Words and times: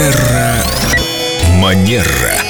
Терра 0.00 0.64
Манера. 1.60 2.49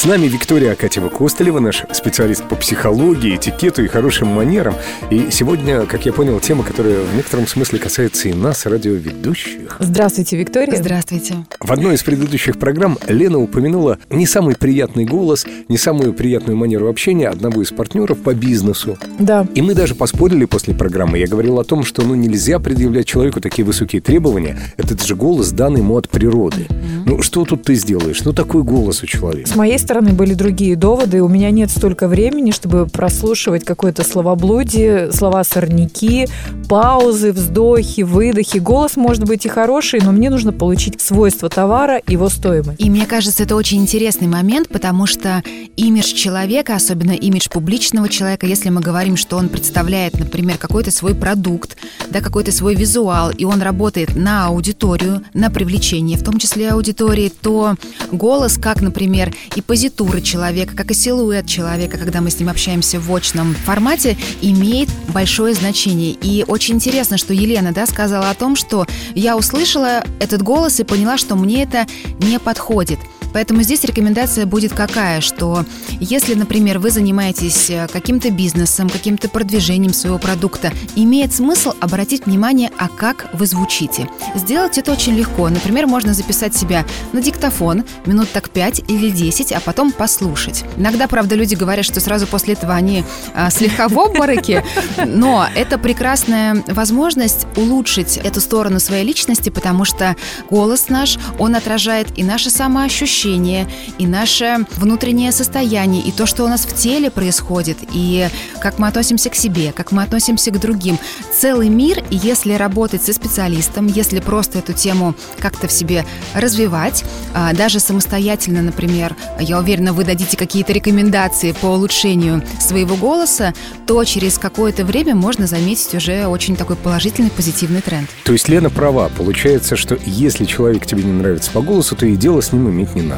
С 0.00 0.06
нами 0.06 0.28
Виктория 0.28 0.72
Акатьева-Костылева, 0.72 1.60
наш 1.60 1.84
специалист 1.92 2.42
по 2.44 2.56
психологии, 2.56 3.36
этикету 3.36 3.84
и 3.84 3.86
хорошим 3.86 4.28
манерам. 4.28 4.74
И 5.10 5.28
сегодня, 5.30 5.84
как 5.84 6.06
я 6.06 6.14
понял, 6.14 6.40
тема, 6.40 6.64
которая 6.64 7.02
в 7.02 7.14
некотором 7.14 7.46
смысле 7.46 7.80
касается 7.80 8.30
и 8.30 8.32
нас, 8.32 8.64
радиоведущих. 8.64 9.76
Здравствуйте, 9.78 10.38
Виктория. 10.38 10.74
Здравствуйте. 10.74 11.44
В 11.60 11.70
одной 11.70 11.96
из 11.96 12.02
предыдущих 12.02 12.58
программ 12.58 12.96
Лена 13.08 13.40
упомянула 13.40 13.98
не 14.08 14.24
самый 14.24 14.56
приятный 14.56 15.04
голос, 15.04 15.44
не 15.68 15.76
самую 15.76 16.14
приятную 16.14 16.56
манеру 16.56 16.88
общения 16.88 17.28
одного 17.28 17.60
из 17.60 17.70
партнеров 17.70 18.22
по 18.22 18.32
бизнесу. 18.32 18.96
Да. 19.18 19.46
И 19.54 19.60
мы 19.60 19.74
даже 19.74 19.94
поспорили 19.94 20.46
после 20.46 20.72
программы. 20.72 21.18
Я 21.18 21.26
говорил 21.26 21.58
о 21.58 21.64
том, 21.64 21.84
что 21.84 22.00
ну 22.00 22.14
нельзя 22.14 22.58
предъявлять 22.58 23.06
человеку 23.06 23.42
такие 23.42 23.66
высокие 23.66 24.00
требования. 24.00 24.58
Этот 24.78 25.04
же 25.04 25.14
голос 25.14 25.50
дан 25.50 25.76
ему 25.76 25.94
от 25.98 26.08
природы. 26.08 26.68
Ну 27.04 27.20
что 27.20 27.44
тут 27.44 27.64
ты 27.64 27.74
сделаешь? 27.74 28.24
Ну 28.24 28.32
такой 28.32 28.62
голос 28.62 29.02
у 29.02 29.06
человека. 29.06 29.50
С 29.50 29.56
моей 29.56 29.78
стороны 29.90 30.12
были 30.12 30.34
другие 30.34 30.76
доводы. 30.76 31.20
У 31.20 31.26
меня 31.26 31.50
нет 31.50 31.68
столько 31.68 32.06
времени, 32.06 32.52
чтобы 32.52 32.86
прослушивать 32.86 33.64
какое-то 33.64 34.04
словоблудие, 34.04 35.10
слова 35.10 35.42
сорняки, 35.42 36.28
паузы, 36.68 37.32
вздохи, 37.32 38.02
выдохи. 38.02 38.58
Голос 38.58 38.96
может 38.96 39.24
быть 39.24 39.46
и 39.46 39.48
хороший, 39.48 39.98
но 40.00 40.12
мне 40.12 40.30
нужно 40.30 40.52
получить 40.52 41.00
свойства 41.00 41.48
товара, 41.48 42.00
его 42.06 42.28
стоимость. 42.28 42.80
И 42.80 42.88
мне 42.88 43.04
кажется, 43.04 43.42
это 43.42 43.56
очень 43.56 43.78
интересный 43.78 44.28
момент, 44.28 44.68
потому 44.68 45.06
что 45.06 45.42
имидж 45.74 46.14
человека, 46.14 46.76
особенно 46.76 47.10
имидж 47.10 47.48
публичного 47.50 48.08
человека, 48.08 48.46
если 48.46 48.68
мы 48.68 48.80
говорим, 48.80 49.16
что 49.16 49.38
он 49.38 49.48
представляет, 49.48 50.16
например, 50.16 50.56
какой-то 50.58 50.92
свой 50.92 51.16
продукт, 51.16 51.76
да, 52.10 52.20
какой-то 52.20 52.52
свой 52.52 52.76
визуал, 52.76 53.32
и 53.32 53.44
он 53.44 53.60
работает 53.60 54.14
на 54.14 54.46
аудиторию, 54.46 55.24
на 55.34 55.50
привлечение, 55.50 56.16
в 56.16 56.22
том 56.22 56.38
числе 56.38 56.70
аудитории, 56.70 57.32
то 57.42 57.74
голос, 58.12 58.56
как, 58.56 58.82
например, 58.82 59.34
и 59.56 59.62
позитура 59.80 60.20
человека, 60.20 60.76
как 60.76 60.90
и 60.90 60.94
силуэт 60.94 61.46
человека, 61.46 61.96
когда 61.96 62.20
мы 62.20 62.28
с 62.28 62.38
ним 62.38 62.50
общаемся 62.50 63.00
в 63.00 63.10
очном 63.14 63.54
формате, 63.54 64.14
имеет 64.42 64.90
большое 65.08 65.54
значение. 65.54 66.10
И 66.20 66.44
очень 66.46 66.74
интересно, 66.74 67.16
что 67.16 67.32
Елена 67.32 67.72
да, 67.72 67.86
сказала 67.86 68.28
о 68.28 68.34
том, 68.34 68.56
что 68.56 68.86
я 69.14 69.38
услышала 69.38 70.04
этот 70.18 70.42
голос 70.42 70.80
и 70.80 70.84
поняла, 70.84 71.16
что 71.16 71.34
мне 71.34 71.62
это 71.62 71.86
не 72.18 72.38
подходит. 72.38 72.98
Поэтому 73.32 73.62
здесь 73.62 73.84
рекомендация 73.84 74.46
будет 74.46 74.72
какая, 74.72 75.20
что 75.20 75.64
если, 76.00 76.34
например, 76.34 76.78
вы 76.78 76.90
занимаетесь 76.90 77.70
э, 77.70 77.86
каким-то 77.92 78.30
бизнесом, 78.30 78.88
каким-то 78.88 79.28
продвижением 79.28 79.92
своего 79.92 80.18
продукта, 80.18 80.72
имеет 80.96 81.32
смысл 81.32 81.72
обратить 81.80 82.26
внимание, 82.26 82.70
а 82.78 82.88
как 82.88 83.28
вы 83.32 83.46
звучите. 83.46 84.08
Сделать 84.34 84.78
это 84.78 84.92
очень 84.92 85.14
легко. 85.14 85.48
Например, 85.48 85.86
можно 85.86 86.14
записать 86.14 86.56
себя 86.56 86.84
на 87.12 87.20
диктофон 87.20 87.84
минут 88.06 88.28
так 88.32 88.50
5 88.50 88.84
или 88.88 89.10
10, 89.10 89.52
а 89.52 89.60
потом 89.60 89.92
послушать. 89.92 90.64
Иногда, 90.76 91.06
правда, 91.06 91.34
люди 91.34 91.54
говорят, 91.54 91.84
что 91.84 92.00
сразу 92.00 92.26
после 92.26 92.54
этого 92.54 92.74
они 92.74 93.04
а, 93.34 93.50
слегка 93.50 93.88
в 93.88 93.98
обмороке, 93.98 94.64
но 95.06 95.46
это 95.54 95.78
прекрасная 95.78 96.62
возможность 96.66 97.46
улучшить 97.56 98.16
эту 98.16 98.40
сторону 98.40 98.80
своей 98.80 99.04
личности, 99.04 99.50
потому 99.50 99.84
что 99.84 100.16
голос 100.50 100.88
наш, 100.88 101.18
он 101.38 101.54
отражает 101.54 102.08
и 102.16 102.24
наше 102.24 102.50
самоощущение, 102.50 103.19
ощущения, 103.20 103.68
и 103.98 104.06
наше 104.06 104.58
внутреннее 104.76 105.32
состояние, 105.32 106.02
и 106.02 106.10
то, 106.10 106.26
что 106.26 106.44
у 106.44 106.48
нас 106.48 106.62
в 106.62 106.74
теле 106.74 107.10
происходит, 107.10 107.78
и 107.92 108.28
как 108.60 108.78
мы 108.78 108.88
относимся 108.88 109.30
к 109.30 109.34
себе, 109.34 109.72
как 109.72 109.92
мы 109.92 110.02
относимся 110.02 110.50
к 110.50 110.58
другим. 110.58 110.98
Целый 111.32 111.68
мир, 111.68 112.02
если 112.10 112.54
работать 112.54 113.02
со 113.02 113.12
специалистом, 113.12 113.86
если 113.86 114.20
просто 114.20 114.58
эту 114.58 114.72
тему 114.72 115.14
как-то 115.38 115.68
в 115.68 115.72
себе 115.72 116.04
развивать, 116.34 117.04
а, 117.34 117.52
даже 117.52 117.80
самостоятельно, 117.80 118.62
например, 118.62 119.14
я 119.38 119.58
уверена, 119.58 119.92
вы 119.92 120.04
дадите 120.04 120.36
какие-то 120.36 120.72
рекомендации 120.72 121.52
по 121.52 121.66
улучшению 121.66 122.42
своего 122.58 122.96
голоса, 122.96 123.52
то 123.86 124.02
через 124.04 124.38
какое-то 124.38 124.84
время 124.84 125.14
можно 125.14 125.46
заметить 125.46 125.94
уже 125.94 126.26
очень 126.26 126.56
такой 126.56 126.76
положительный, 126.76 127.30
позитивный 127.30 127.82
тренд. 127.82 128.08
То 128.24 128.32
есть 128.32 128.48
Лена 128.48 128.70
права. 128.70 129.10
Получается, 129.16 129.76
что 129.76 129.98
если 130.06 130.44
человек 130.44 130.86
тебе 130.86 131.02
не 131.02 131.12
нравится 131.12 131.50
по 131.50 131.60
голосу, 131.60 131.96
то 131.96 132.06
и 132.06 132.16
дело 132.16 132.40
с 132.40 132.52
ним 132.52 132.70
иметь 132.70 132.94
не 132.94 133.02
надо. 133.02 133.09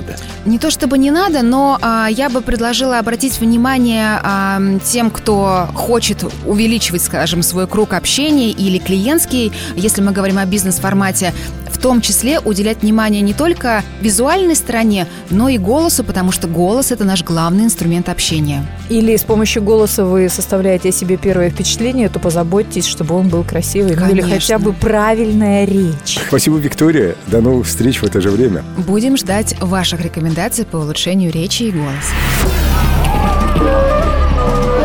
Не 0.44 0.58
то 0.58 0.70
чтобы 0.70 0.98
не 0.98 1.10
надо, 1.10 1.42
но 1.42 1.78
а, 1.80 2.08
я 2.08 2.28
бы 2.28 2.40
предложила 2.40 2.98
обратить 2.98 3.38
внимание 3.38 4.20
а, 4.22 4.60
тем, 4.84 5.10
кто 5.10 5.68
хочет 5.74 6.24
увеличивать, 6.46 7.02
скажем, 7.02 7.42
свой 7.42 7.66
круг 7.66 7.92
общения 7.92 8.50
или 8.50 8.78
клиентский, 8.78 9.52
если 9.76 10.02
мы 10.02 10.12
говорим 10.12 10.38
о 10.38 10.44
бизнес-формате, 10.44 11.32
в 11.72 11.78
том 11.78 12.00
числе 12.00 12.38
уделять 12.40 12.82
внимание 12.82 13.22
не 13.22 13.34
только 13.34 13.82
визуальной 14.00 14.54
стороне, 14.54 15.06
но 15.30 15.48
и 15.48 15.58
голосу, 15.58 16.04
потому 16.04 16.32
что 16.32 16.46
голос– 16.46 16.90
это 16.92 17.04
наш 17.04 17.24
главный 17.24 17.64
инструмент 17.64 18.08
общения. 18.08 18.66
Или 18.88 19.16
с 19.16 19.22
помощью 19.22 19.62
голоса 19.62 20.04
вы 20.04 20.28
составляете 20.28 20.90
о 20.90 20.92
себе 20.92 21.16
первое 21.16 21.50
впечатление, 21.50 22.08
то 22.08 22.18
позаботьтесь, 22.18 22.86
чтобы 22.86 23.14
он 23.14 23.28
был 23.28 23.42
красивый. 23.44 23.96
Ну, 23.96 24.06
или 24.06 24.20
Конечно. 24.20 24.40
хотя 24.40 24.58
бы 24.58 24.72
правильная 24.72 25.64
речь. 25.64 26.18
Спасибо, 26.28 26.58
Виктория. 26.58 27.16
До 27.26 27.40
новых 27.40 27.66
встреч 27.66 28.00
в 28.02 28.04
это 28.04 28.20
же 28.20 28.30
время. 28.30 28.62
Будем 28.76 29.16
ждать 29.16 29.56
ваших 29.60 30.00
рекомендаций 30.00 30.64
по 30.64 30.76
улучшению 30.76 31.32
речи 31.32 31.64
и 31.64 31.70
голоса. 31.70 32.12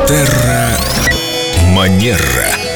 Терра 0.07 0.69
Манера. 1.75 2.66